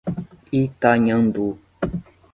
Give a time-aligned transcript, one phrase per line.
[0.59, 1.45] Itanhandu